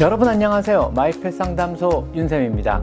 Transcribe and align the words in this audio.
여러분 0.00 0.26
안녕하세요. 0.26 0.90
마이펫 0.92 1.34
상담소 1.34 2.08
윤쌤입니다. 2.16 2.82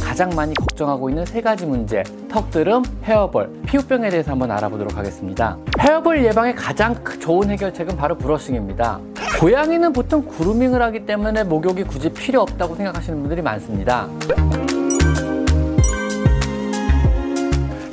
가장 0.00 0.30
많이 0.30 0.54
걱정하고 0.54 1.08
있는 1.08 1.26
세 1.26 1.40
가지 1.40 1.66
문제 1.66 2.04
턱드름, 2.30 2.84
헤어볼, 3.02 3.62
피부병에 3.66 4.08
대해서 4.10 4.30
한번 4.30 4.52
알아보도록 4.52 4.96
하겠습니다. 4.96 5.58
헤어볼 5.80 6.24
예방의 6.24 6.54
가장 6.54 6.94
좋은 7.18 7.50
해결책은 7.50 7.96
바로 7.96 8.16
브러싱입니다. 8.16 9.00
고양이는 9.40 9.92
보통 9.92 10.24
그루밍을 10.24 10.80
하기 10.82 11.04
때문에 11.04 11.42
목욕이 11.42 11.82
굳이 11.82 12.12
필요 12.12 12.42
없다고 12.42 12.76
생각하시는 12.76 13.18
분들이 13.18 13.42
많습니다. 13.42 14.08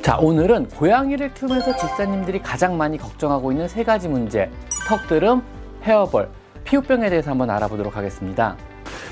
자, 0.04 0.18
오늘은 0.20 0.70
고양이를 0.70 1.34
키우면서 1.34 1.76
집사님들이 1.76 2.40
가장 2.44 2.78
많이 2.78 3.00
걱정하고 3.00 3.52
있는 3.52 3.68
세 3.68 3.84
가지 3.84 4.08
문제 4.08 4.48
턱드름, 4.88 5.42
헤어볼, 5.82 6.30
피부병에 6.70 7.10
대해서 7.10 7.32
한번 7.32 7.50
알아보도록 7.50 7.98
하겠습니다. 7.98 8.56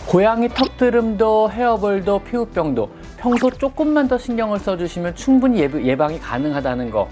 고양이 0.08 0.48
턱드름도 0.48 1.50
헤어볼도 1.52 2.20
피부병도 2.20 2.90
평소 3.18 3.50
조금만 3.50 4.08
더 4.08 4.18
신경을 4.18 4.60
써주시면 4.60 5.16
충분히 5.16 5.60
예방이 5.60 6.20
가능하다는 6.20 6.92
거 6.92 7.08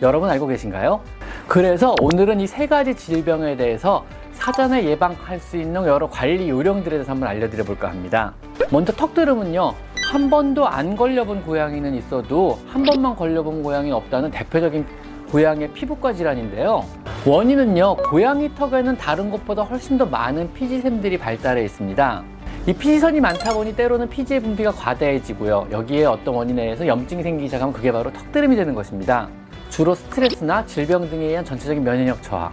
여러분 0.00 0.30
알고 0.30 0.46
계신가요? 0.46 1.00
그래서 1.46 1.94
오늘은 2.00 2.40
이 2.40 2.46
세 2.46 2.66
가지 2.66 2.94
질병에 2.94 3.56
대해서 3.56 4.04
사전에 4.32 4.84
예방할 4.84 5.38
수 5.38 5.58
있는 5.58 5.84
여러 5.84 6.08
관리 6.08 6.48
요령들에 6.48 6.96
대해서 6.96 7.12
한번 7.12 7.28
알려드려 7.28 7.64
볼까 7.64 7.88
합니다. 7.90 8.32
먼저 8.70 8.92
턱드름은요. 8.94 9.74
한 10.10 10.30
번도 10.30 10.66
안 10.66 10.96
걸려본 10.96 11.44
고양이는 11.44 11.94
있어도 11.94 12.58
한 12.66 12.82
번만 12.82 13.14
걸려본 13.14 13.62
고양이 13.62 13.92
없다는 13.92 14.30
대표적인 14.30 14.86
고양이의 15.30 15.68
피부과 15.72 16.12
질환인데요. 16.14 16.84
원인은요, 17.26 17.96
고양이 17.96 18.54
턱에는 18.54 18.96
다른 18.96 19.30
것보다 19.30 19.62
훨씬 19.62 19.98
더 19.98 20.06
많은 20.06 20.54
피지샘들이 20.54 21.18
발달해 21.18 21.62
있습니다. 21.64 22.22
이 22.66 22.72
피지선이 22.72 23.20
많다 23.20 23.52
보니 23.52 23.76
때로는 23.76 24.08
피지의 24.08 24.40
분비가 24.40 24.72
과다해지고요. 24.72 25.68
여기에 25.70 26.06
어떤 26.06 26.34
원인에 26.34 26.62
의해서 26.62 26.86
염증이 26.86 27.22
생기기 27.22 27.48
시작하면 27.48 27.74
그게 27.74 27.92
바로 27.92 28.10
턱드름이 28.10 28.56
되는 28.56 28.74
것입니다. 28.74 29.28
주로 29.68 29.94
스트레스나 29.94 30.64
질병 30.64 31.10
등에 31.10 31.26
의한 31.26 31.44
전체적인 31.44 31.84
면역력 31.84 32.22
저하, 32.22 32.52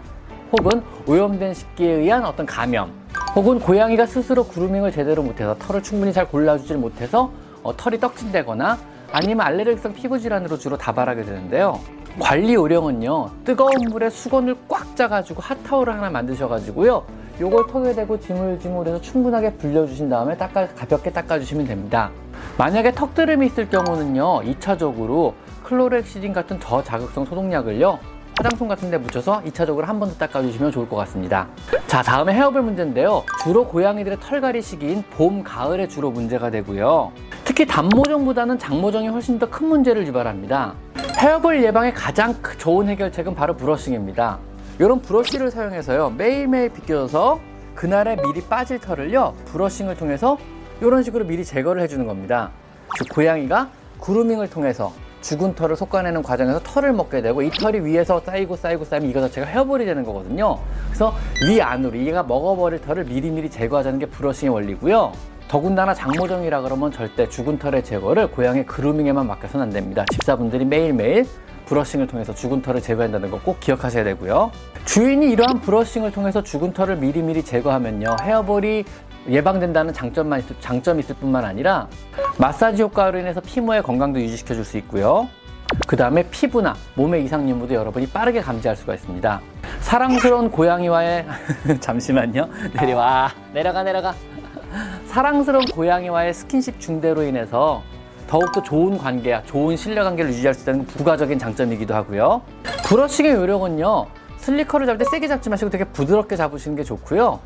혹은 0.51 0.83
오염된 1.07 1.53
식기에 1.53 1.89
의한 1.93 2.25
어떤 2.25 2.45
감염, 2.45 2.91
혹은 3.35 3.59
고양이가 3.59 4.05
스스로 4.05 4.45
그루밍을 4.45 4.91
제대로 4.91 5.23
못해서 5.23 5.55
털을 5.59 5.81
충분히 5.81 6.11
잘 6.11 6.27
골라주질 6.27 6.75
못해서 6.75 7.31
어, 7.63 7.75
털이 7.75 8.01
떡진다거나 8.01 8.77
아니면 9.13 9.47
알레르기성 9.47 9.93
피부 9.93 10.19
질환으로 10.19 10.57
주로 10.57 10.77
다발하게 10.77 11.23
되는데요. 11.23 11.79
관리 12.19 12.53
요령은요 12.55 13.29
뜨거운 13.45 13.71
물에 13.89 14.09
수건을 14.09 14.55
꽉 14.67 14.95
짜가지고 14.95 15.41
핫타올을 15.41 15.93
하나 15.93 16.09
만드셔가지고요 16.09 17.03
요걸 17.39 17.67
턱에 17.67 17.93
대고 17.93 18.19
지물지물해서 18.19 18.99
충분하게 19.01 19.53
불려주신 19.53 20.09
다음에 20.09 20.35
닦아, 20.35 20.69
가볍게 20.69 21.11
닦아주시면 21.11 21.67
됩니다. 21.67 22.09
만약에 22.57 22.91
턱드름이 22.93 23.45
있을 23.45 23.69
경우는요 23.69 24.41
2차적으로 24.41 25.33
클로렉시딘 25.63 26.33
같은 26.33 26.59
저자극성 26.59 27.25
소독약을요 27.25 27.99
화장솜 28.39 28.67
같은 28.67 28.89
데 28.89 28.97
묻혀서 28.97 29.41
2차적으로 29.45 29.81
한 29.85 29.99
번 29.99 30.09
더 30.09 30.15
닦아주시면 30.15 30.71
좋을 30.71 30.89
것 30.89 30.95
같습니다. 30.95 31.47
자 31.85 32.01
다음에 32.01 32.33
헤어볼 32.33 32.63
문제인데요. 32.63 33.23
주로 33.43 33.67
고양이들의 33.67 34.19
털갈이 34.19 34.63
시기인 34.63 35.03
봄, 35.11 35.43
가을에 35.43 35.87
주로 35.87 36.09
문제가 36.09 36.49
되고요. 36.49 37.11
특히 37.45 37.65
단모정보다는 37.67 38.57
장모정이 38.57 39.07
훨씬 39.09 39.37
더 39.37 39.47
큰 39.47 39.67
문제를 39.67 40.05
유발합니다 40.07 40.73
헤어볼 41.17 41.63
예방의 41.63 41.95
가장 41.95 42.35
좋은 42.59 42.87
해결책은 42.89 43.33
바로 43.33 43.57
브러싱입니다. 43.57 44.37
이런 44.77 45.01
브러쉬를 45.01 45.49
사용해서요 45.49 46.11
매일매일 46.11 46.69
빗겨서 46.69 47.39
그날에 47.73 48.15
미리 48.17 48.39
빠질 48.41 48.79
털을요 48.79 49.33
브러싱을 49.45 49.95
통해서 49.95 50.37
이런 50.79 51.01
식으로 51.01 51.25
미리 51.25 51.43
제거를 51.43 51.81
해주는 51.81 52.05
겁니다. 52.05 52.51
즉 52.99 53.09
고양이가 53.09 53.67
그루밍을 53.99 54.51
통해서 54.51 54.93
죽은 55.21 55.55
털을 55.55 55.75
솎아내는 55.75 56.21
과정에서 56.21 56.59
털을 56.59 56.93
먹게 56.93 57.23
되고 57.23 57.41
이 57.41 57.49
털이 57.49 57.79
위에서 57.79 58.19
쌓이고 58.19 58.55
쌓이고 58.55 58.85
쌓이면 58.85 59.09
이거 59.09 59.19
자체가 59.21 59.47
헤어볼이 59.47 59.85
되는 59.85 60.03
거거든요. 60.03 60.59
그래서 60.85 61.15
위 61.47 61.59
안으로 61.59 61.97
얘가 61.97 62.21
먹어버릴 62.21 62.79
털을 62.81 63.05
미리미리 63.05 63.49
제거하자는 63.49 63.97
게 63.97 64.05
브러싱의 64.05 64.53
원리고요. 64.53 65.13
더군다나 65.47 65.93
장모정이라 65.93 66.61
그러면 66.61 66.91
절대 66.91 67.27
죽은 67.29 67.57
털의 67.57 67.83
제거를 67.83 68.27
고양이 68.31 68.65
그루밍에만 68.65 69.25
맡겨서는 69.27 69.67
안 69.67 69.69
됩니다. 69.71 70.03
집사분들이 70.11 70.65
매일매일 70.65 71.25
브러싱을 71.65 72.07
통해서 72.07 72.33
죽은 72.33 72.61
털을 72.61 72.81
제거한다는 72.81 73.31
거 73.31 73.37
꼭 73.39 73.59
기억하셔야 73.59 74.03
되고요. 74.03 74.51
주인이 74.85 75.29
이러한 75.31 75.61
브러싱을 75.61 76.11
통해서 76.11 76.41
죽은 76.43 76.73
털을 76.73 76.97
미리미리 76.97 77.43
제거하면요. 77.43 78.15
헤어볼이 78.21 78.83
예방된다는 79.29 79.93
장점만 79.93 80.39
있을, 80.39 80.55
장점이 80.59 80.99
있을 81.01 81.15
뿐만 81.15 81.43
아니라 81.45 81.87
마사지 82.37 82.81
효과로 82.81 83.19
인해서 83.19 83.39
피부의 83.41 83.83
건강도 83.83 84.19
유지시켜 84.19 84.53
줄 84.53 84.63
수 84.65 84.77
있고요. 84.77 85.27
그 85.85 85.97
다음에 85.97 86.23
피부나 86.29 86.75
몸의 86.95 87.25
이상 87.25 87.47
유무도 87.49 87.73
여러분이 87.73 88.07
빠르게 88.07 88.39
감지할 88.41 88.75
수가 88.77 88.93
있습니다. 88.95 89.41
사랑스러운 89.81 90.49
고양이와의 90.49 91.25
잠시만요. 91.81 92.47
내려와 92.73 93.31
내려가 93.53 93.83
내려가 93.83 94.13
사랑스러운 95.07 95.65
고양이와의 95.65 96.33
스킨십 96.33 96.79
중대로 96.79 97.23
인해서 97.23 97.81
더욱더 98.27 98.61
좋은 98.61 98.97
관계야, 98.97 99.43
좋은 99.43 99.77
신뢰 99.77 100.03
관계를 100.03 100.31
유지할 100.31 100.53
수 100.53 100.63
있다는 100.63 100.85
부가적인 100.85 101.39
장점이기도 101.39 101.95
하고요. 101.95 102.41
브러싱의 102.85 103.33
요령은요, 103.33 104.05
슬리커를 104.37 104.85
잡을 104.85 104.97
때 104.97 105.05
세게 105.09 105.27
잡지 105.27 105.49
마시고 105.49 105.69
되게 105.71 105.85
부드럽게 105.85 106.35
잡으시는 106.35 106.75
게 106.75 106.83
좋고요. 106.83 107.39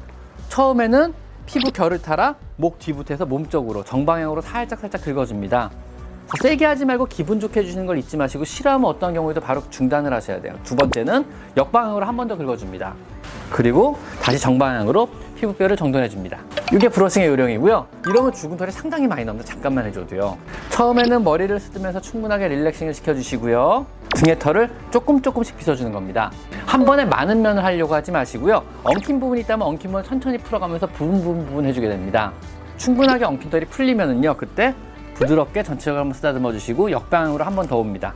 처음에는 0.50 1.14
피부 1.46 1.72
결을 1.72 2.02
타라 2.02 2.36
목 2.58 2.80
뒤부터 2.80 3.14
해서 3.14 3.26
몸쪽으로 3.26 3.84
정방향으로 3.84 4.42
살짝 4.42 4.80
살짝 4.80 5.03
긁어줍니다. 5.03 5.70
세게 6.42 6.66
하지 6.66 6.86
말고 6.86 7.06
기분 7.08 7.40
좋게 7.40 7.59
해주시는 7.59 7.86
걸 7.86 7.98
잊지 7.98 8.16
마시고 8.18 8.46
싫어하면 8.46 8.90
어떤 8.90 9.14
경우에도 9.14 9.42
바로 9.42 9.62
중단을 9.70 10.14
하셔야 10.14 10.42
돼요. 10.42 10.53
두 10.64 10.76
번째는 10.76 11.26
역방향으로 11.58 12.06
한 12.06 12.16
번 12.16 12.28
더 12.28 12.38
긁어줍니다. 12.38 12.94
그리고 13.52 13.98
다시 14.22 14.40
정방향으로 14.40 15.09
피부뼈를 15.41 15.75
정돈해줍니다. 15.75 16.38
이게 16.72 16.88
브러싱의 16.88 17.28
요령이고요. 17.29 17.88
이러면 18.07 18.31
죽은 18.31 18.57
털이 18.57 18.72
상당히 18.72 19.07
많이 19.07 19.25
나옵니다. 19.25 19.52
잠깐만 19.52 19.85
해줘도요. 19.88 20.38
처음에는 20.69 21.24
머리를 21.24 21.59
쓰면서 21.59 22.00
충분하게 22.00 22.47
릴렉싱을 22.50 22.94
시켜주시고요. 22.94 23.85
등의 24.16 24.38
털을 24.38 24.69
조금 24.91 25.22
조금씩 25.22 25.57
빗어주는 25.57 25.91
겁니다. 25.91 26.31
한 26.68 26.85
번에 26.85 27.06
많은 27.06 27.41
면을 27.41 27.63
하려고 27.63 27.96
하지 27.96 28.12
마시고요. 28.12 28.63
엉킨 28.84 29.19
부분이 29.19 29.41
있다면 29.41 29.68
엉킨 29.68 29.90
부분을 29.90 30.03
천천히 30.07 30.38
풀어가면서 30.38 30.88
부분 30.88 31.22
부분 31.24 31.46
부분 31.47 31.66
해주게 31.66 31.90
됩니다. 31.90 32.31
충분하게 32.78 33.25
엉킨 33.25 33.50
털이 33.50 33.66
풀리면은요. 33.66 34.35
그때 34.38 34.75
부드럽게 35.16 35.63
전체적으로 35.63 36.02
한번 36.02 36.13
쓰다듬어 36.13 36.52
주시고 36.52 36.91
역방향으로 36.91 37.44
한 37.44 37.56
번 37.56 37.68
더 37.68 37.78
옵니다. 37.78 38.13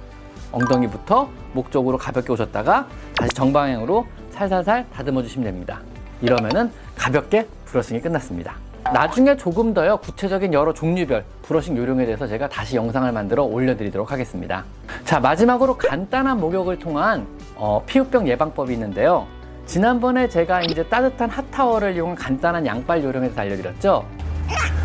엉덩이부터 0.52 1.30
목 1.54 1.72
쪽으로 1.72 1.98
가볍게 1.98 2.32
오셨다가 2.32 2.88
다시 3.16 3.32
정방향으로 3.34 4.06
살살살 4.32 4.86
다듬어 4.94 5.22
주시면 5.24 5.46
됩니다. 5.46 5.80
이러면은 6.22 6.72
가볍게 6.98 7.48
브러싱이 7.66 8.02
끝났습니다. 8.02 8.56
나중에 8.94 9.36
조금 9.36 9.74
더요 9.74 9.98
구체적인 9.98 10.54
여러 10.54 10.72
종류별 10.74 11.26
브러싱 11.42 11.76
요령에 11.76 12.06
대해서 12.06 12.28
제가 12.28 12.48
다시 12.48 12.76
영상을 12.76 13.12
만들어 13.12 13.44
올려드리도록 13.44 14.12
하겠습니다. 14.12 14.64
자 15.06 15.20
마지막으로 15.20 15.78
간단한 15.78 16.40
목욕을 16.40 16.78
통한 16.78 17.26
어, 17.56 17.82
피부병 17.86 18.28
예방법이 18.28 18.74
있는데요. 18.74 19.26
지난번에 19.66 20.30
제가 20.30 20.62
이제 20.62 20.84
따뜻한 20.84 21.30
핫타워를 21.30 21.96
이용한 21.96 22.16
간단한 22.16 22.66
양빨 22.68 23.04
요령에 23.04 23.28
대해서 23.28 23.42
알려드렸죠. 23.42 24.06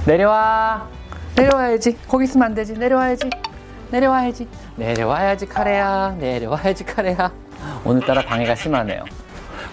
내려와 0.06 0.88
내려와야지 1.36 1.98
거기 2.08 2.24
있으면 2.24 2.46
안 2.46 2.54
되지 2.54 2.72
내려와야지 2.72 3.28
내려와야지 3.90 4.48
내려와야지 4.76 5.46
카레야 5.46 6.16
내려와야지 6.18 6.84
카레야 6.84 7.30
오늘따라 7.84 8.22
방해가 8.22 8.54
심하네요. 8.54 9.04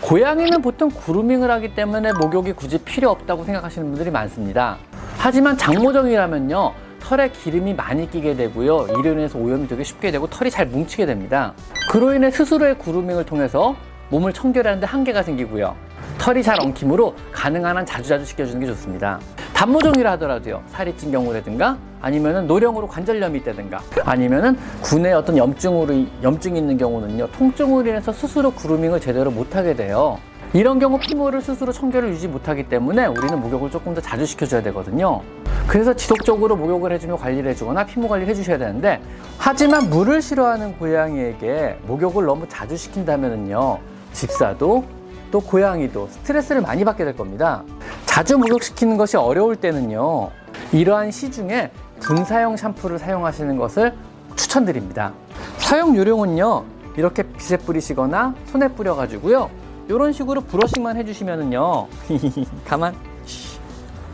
고양이는 0.02 0.62
보통 0.62 0.90
그루밍을 0.90 1.50
하기 1.52 1.74
때문에 1.76 2.12
목욕이 2.14 2.54
굳이 2.54 2.78
필요 2.78 3.10
없다고 3.10 3.44
생각하시는 3.44 3.88
분들이 3.88 4.12
많습니다. 4.12 4.78
하지만 5.18 5.58
장모정이라면요. 5.58 6.74
털에 7.00 7.30
기름이 7.30 7.74
많이 7.74 8.10
끼게 8.10 8.36
되고요. 8.36 8.88
이로 9.00 9.14
인해서 9.14 9.40
오염이 9.40 9.68
되게 9.68 9.84
쉽게 9.84 10.12
되고 10.12 10.28
털이 10.28 10.52
잘 10.52 10.68
뭉치게 10.68 11.06
됩니다. 11.06 11.54
그로 11.90 12.14
인해 12.14 12.30
스스로의 12.30 12.78
그루밍을 12.80 13.26
통해서 13.26 13.76
몸을 14.10 14.34
청결하는데 14.34 14.86
한계가 14.86 15.24
생기고요. 15.24 15.76
털이 16.18 16.44
잘 16.44 16.60
엉킴으로 16.62 17.16
가능한 17.32 17.78
한 17.78 17.86
자주자주 17.86 18.26
시켜주는 18.26 18.60
게 18.60 18.68
좋습니다. 18.68 19.20
단모종이라 19.58 20.12
하더라도요. 20.12 20.62
살이 20.68 20.96
찐 20.96 21.12
경우라든가 21.12 21.80
아니면은 22.00 22.46
노령으로 22.46 22.88
관절염이 22.88 23.40
있다든가 23.40 23.82
아니면은 24.06 24.56
군에 24.84 25.14
어떤 25.14 25.36
염증으로 25.36 26.06
염증이 26.22 26.60
있는 26.60 26.78
경우는요. 26.78 27.26
통증으로 27.32 27.90
인해서 27.90 28.12
스스로 28.12 28.52
그루밍을 28.52 29.00
제대로 29.00 29.32
못 29.32 29.56
하게 29.56 29.74
돼요. 29.74 30.20
이런 30.54 30.78
경우 30.78 31.00
피부를 31.00 31.42
스스로 31.42 31.72
청결을 31.72 32.10
유지 32.10 32.28
못하기 32.28 32.70
때문에 32.70 33.08
우리는 33.08 33.42
목욕을 33.42 33.72
조금 33.72 33.96
더 33.96 34.00
자주 34.00 34.28
시켜줘야 34.28 34.62
되거든요. 34.62 35.22
그래서 35.66 35.92
지속적으로 35.92 36.56
목욕을 36.56 36.92
해주며 36.92 37.18
관리를 37.18 37.50
해주거나 37.50 37.88
피부 37.88 38.08
관리를 38.08 38.30
해주셔야 38.30 38.60
되는데 38.60 39.02
하지만 39.40 39.90
물을 39.90 40.22
싫어하는 40.22 40.78
고양이에게 40.78 41.80
목욕을 41.88 42.26
너무 42.26 42.48
자주 42.48 42.78
시킨다면요 42.78 43.80
집사도 44.14 44.97
또 45.32 45.40
고양이도 45.40 46.08
스트레스를 46.10 46.62
많이 46.62 46.84
받게 46.86 47.04
될 47.04 47.16
겁니다. 47.16 47.64
자주 48.06 48.38
목욕시키는 48.38 48.98
것이 48.98 49.18
어려울 49.18 49.56
때는요. 49.56 50.30
이러한 50.72 51.12
시중에 51.12 51.72
분사형 52.00 52.58
샴푸를 52.58 53.00
사용하시는 53.00 53.58
것을 53.58 53.94
추천드립니다. 54.36 55.14
사용 55.58 55.96
요령은요. 55.96 56.64
이렇게 56.98 57.24
빗에 57.24 57.58
뿌리시거나 57.58 58.34
손에 58.46 58.70
뿌려 58.70 58.96
가지고요. 58.96 59.50
이런 59.88 60.12
식으로 60.12 60.42
브러싱만 60.42 60.98
해주시면은요. 60.98 61.88
가만. 62.66 62.96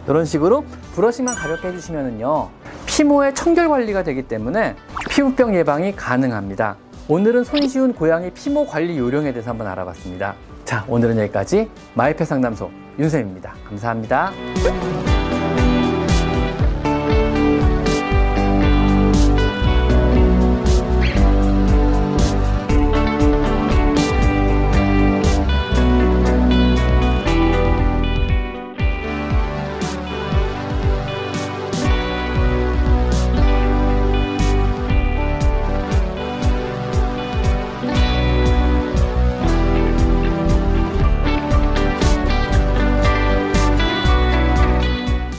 이런 0.07 0.25
식으로 0.25 0.65
브러싱만 0.95 1.33
가볍게 1.35 1.69
해주시면은요. 1.69 2.49
피모의 2.85 3.33
청결 3.33 3.69
관리가 3.69 4.03
되기 4.03 4.23
때문에 4.23 4.75
피부병 5.09 5.55
예방이 5.55 5.95
가능합니다. 5.95 6.75
오늘은 7.07 7.43
손쉬운 7.43 7.93
고양이 7.93 8.29
피모 8.31 8.65
관리 8.67 8.97
요령에 8.97 9.31
대해서 9.31 9.49
한번 9.49 9.67
알아봤습니다. 9.67 10.35
자, 10.73 10.83
오늘은 10.87 11.19
여기까지 11.19 11.69
마이페 11.93 12.25
상담소 12.25 12.71
윤쌤입니다. 12.97 13.53
감사합니다. 13.69 14.31